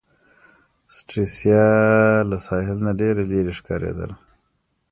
[0.95, 1.63] سټریسا
[2.29, 4.11] له ساحل نه ډېره لیري ښکاریدل.